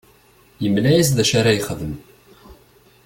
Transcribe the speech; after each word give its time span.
Yemla-as 0.63 1.09
d 1.15 1.17
acu 1.23 1.35
ara 1.39 1.55
yexdem. 1.55 1.93